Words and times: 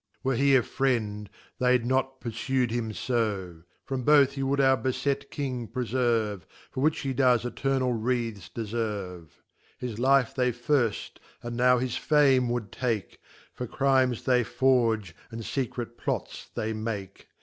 Were 0.23 0.33
he 0.33 0.55
a 0.55 0.63
friend, 0.63 1.29
they'd 1.59 1.85
not 1.85 2.19
puruYd 2.21 2.71
him 2.71 2.91
fo: 2.91 3.61
From 3.85 4.01
both 4.01 4.31
he 4.31 4.41
would 4.41 4.59
our 4.59 4.75
befet 4.75 5.29
Kingpreferve 5.29 6.41
For. 6.71 6.81
which 6.81 7.01
he 7.01 7.13
does 7.13 7.45
Eternal 7.45 7.93
wreaths 7.93 8.49
deferve. 8.49 9.27
His 9.77 9.99
Life 9.99 10.33
they 10.33 10.53
firft, 10.53 11.17
and 11.43 11.55
now 11.55 11.77
his 11.77 11.97
Fame 11.97 12.49
would 12.49 12.71
take, 12.71 13.21
For 13.53 13.67
Crimes 13.67 14.23
they 14.23 14.43
forge, 14.43 15.15
and 15.29 15.41
fecret 15.43 15.97
Plots 15.99 16.49
they 16.55 16.73
make. 16.73 17.27